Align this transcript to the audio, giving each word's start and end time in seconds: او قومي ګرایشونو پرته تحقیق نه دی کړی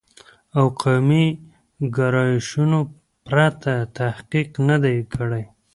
او 0.57 0.65
قومي 0.81 1.25
ګرایشونو 1.95 2.79
پرته 3.25 3.73
تحقیق 3.97 4.49
نه 4.69 4.77
دی 4.83 4.97
کړی 5.13 5.43